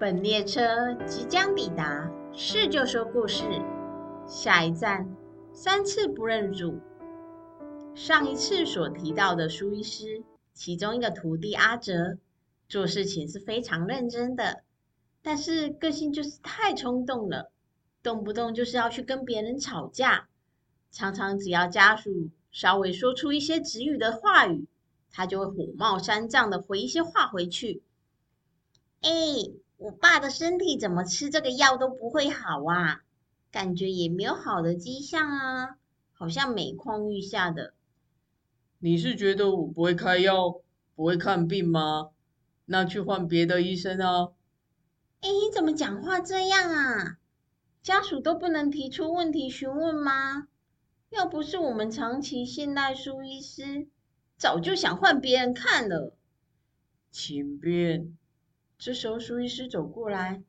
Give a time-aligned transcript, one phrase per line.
[0.00, 3.44] 本列车即将抵达，是就说故事。
[4.26, 5.14] 下一站，
[5.52, 6.80] 三次不认主。
[7.94, 10.22] 上一次所提到的苏医师，
[10.54, 12.16] 其中一个徒弟阿哲，
[12.66, 14.62] 做事情是非常认真的，
[15.20, 17.52] 但是个性就是太冲动了，
[18.02, 20.28] 动不动就是要去跟别人吵架。
[20.90, 24.66] 常常只要家属稍微说出一些直语的话语，
[25.10, 27.82] 他就会火冒三丈的回一些话回去。
[29.02, 29.10] 哎。
[29.80, 33.00] 我爸的身体怎么吃这个药都不会好啊？
[33.50, 35.78] 感觉也没有好的迹象啊，
[36.12, 37.72] 好像每况愈下的。
[38.78, 40.60] 你是觉得我不会开药，
[40.94, 42.10] 不会看病吗？
[42.66, 44.32] 那去换别的医生啊。
[45.22, 47.16] 哎，你怎么讲话这样啊？
[47.82, 50.48] 家属都不能提出问题询问吗？
[51.08, 53.88] 要不是我们长期信赖苏医师，
[54.36, 56.14] 早就想换别人看了。
[57.10, 58.18] 请便。
[58.80, 60.42] 这时候，苏医师走过来：“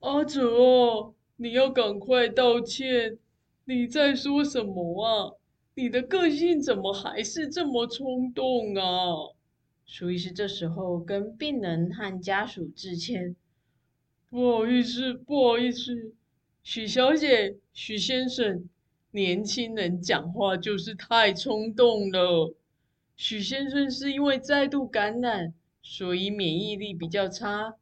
[0.00, 3.18] 阿哲，你要赶快道歉！
[3.66, 5.36] 你在说什么啊？
[5.74, 9.34] 你的个性怎么还是这么冲动啊？”
[9.84, 13.36] 苏医师这时候跟病人和家属致歉
[14.30, 16.14] ：“不好意思，不好意思，
[16.62, 18.66] 许小姐、许先生，
[19.10, 22.54] 年轻人讲话就是太冲动了。
[23.14, 27.74] 许先生是因为再度感染。”所以免疫力比较差，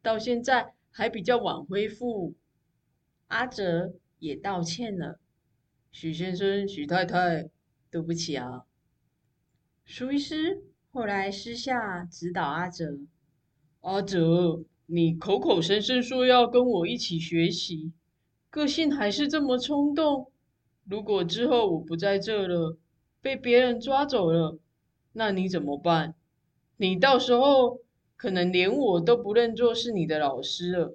[0.00, 2.34] 到现在还比较晚恢复。
[3.26, 5.20] 阿哲也道歉了。
[5.90, 7.50] 许先生、许太太，
[7.90, 8.64] 对不起啊。
[9.84, 13.00] 苏医师后来私下指导阿哲
[13.80, 17.92] ：“阿哲，你口口声声说要跟我一起学习，
[18.50, 20.30] 个性还是这么冲动。
[20.84, 22.78] 如果之后我不在这了，
[23.20, 24.58] 被别人抓走了，
[25.12, 26.14] 那你怎么办？”
[26.78, 27.80] 你到时候
[28.16, 30.94] 可能连我都不认作是你的老师了。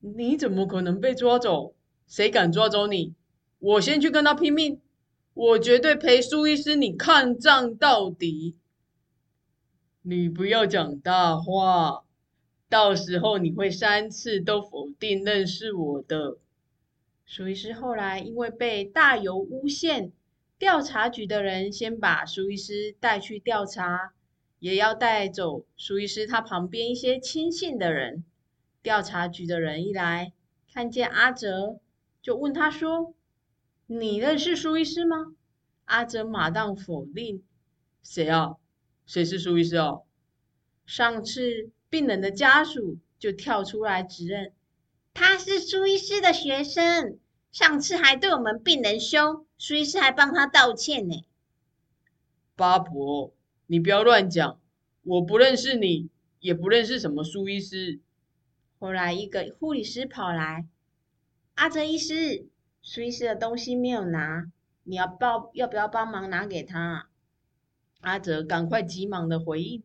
[0.00, 1.74] 你怎么可能被抓走？
[2.06, 3.14] 谁敢抓走你？
[3.58, 4.80] 我先去跟他拼命！
[5.34, 8.56] 我绝对陪苏医师你抗战到底！
[10.02, 12.04] 你不要讲大话，
[12.68, 16.38] 到时候你会三次都否定认识我的。
[17.26, 20.12] 苏医师后来因为被大油诬陷。
[20.58, 24.14] 调查局的人先把苏医师带去调查，
[24.58, 28.24] 也要带走苏医师他旁边一些亲信的人。
[28.82, 30.32] 调查局的人一来，
[30.72, 31.80] 看见阿哲，
[32.22, 33.14] 就问他说
[33.86, 35.34] ：“你认识苏医师吗？”
[35.84, 37.42] 阿哲马上否定
[38.02, 38.54] ：“谁啊？
[39.04, 39.98] 谁是苏医师啊？”
[40.86, 44.52] 上次病人的家属就跳出来指认
[45.12, 47.18] ：“他是苏医师的学生。”
[47.56, 51.24] 上次还对我们病人凶，苏医师还帮他道歉呢。
[52.54, 53.32] 八婆，
[53.66, 54.60] 你不要乱讲，
[55.02, 57.98] 我不认识你，也不认识什么苏医师。
[58.78, 60.66] 后来一个护理师跑来，
[61.54, 62.46] 阿哲医师，
[62.82, 64.52] 苏医师的东西没有拿，
[64.82, 67.08] 你要报要不要帮忙拿给他？
[68.00, 69.82] 阿哲赶快急忙的回应：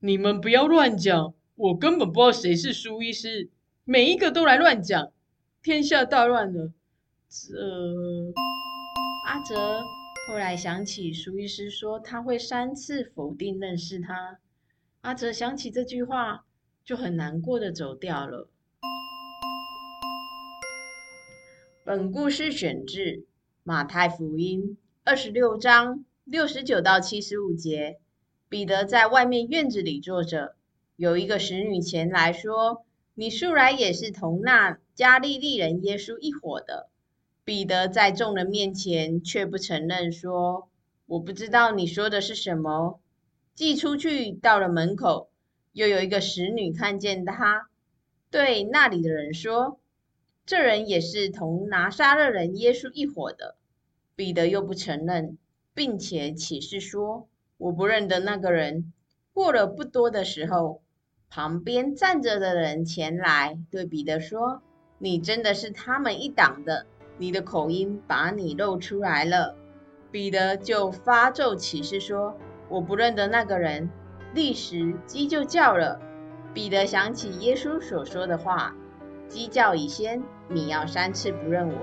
[0.00, 3.48] 你们不要乱讲，我根本不知道谁是苏医师，
[3.84, 5.10] 每一个都来乱讲，
[5.62, 6.74] 天下大乱了。
[7.32, 7.56] 这
[9.24, 9.84] 阿哲
[10.26, 14.40] 后来想起苏医师说他会三次否定认识他，
[15.02, 16.44] 阿哲想起这句话
[16.84, 18.50] 就很难过的走掉了。
[21.84, 23.24] 本故事选自
[23.62, 28.00] 马太福音二十六章六十九到七十五节。
[28.48, 30.56] 彼得在外面院子里坐着，
[30.96, 36.90] 有一个使女前来说：“你素来也是同那加利利人耶稣一伙的。”
[37.50, 40.68] 彼得在众人面前却不承认，说
[41.06, 43.00] ：“我不知道你说的是什么。”
[43.56, 45.30] 既出去到了门口，
[45.72, 47.68] 又有一个使女看见他，
[48.30, 49.80] 对那里的人说
[50.46, 53.56] ：“这人也是同拿撒勒人耶稣一伙的。”
[54.14, 55.36] 彼得又不承认，
[55.74, 57.26] 并且起誓说
[57.58, 58.92] ：“我不认得那个人。”
[59.34, 60.82] 过了不多的时候，
[61.28, 64.62] 旁边站着的人前来对彼得说
[64.98, 66.86] ：“你真的是他们一党的。”
[67.20, 69.54] 你的口音把你露出来了，
[70.10, 72.34] 彼得就发咒起誓说
[72.70, 73.90] ：“我不认得那个人。”
[74.32, 76.00] 立时鸡就叫了。
[76.54, 78.74] 彼得想起耶稣所说的话
[79.28, 81.74] ：“鸡叫已先，你要三次不认我。”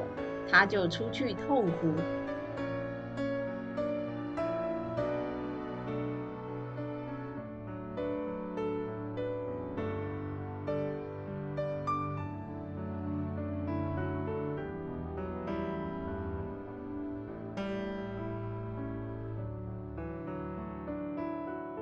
[0.49, 1.93] 他就出去痛哭。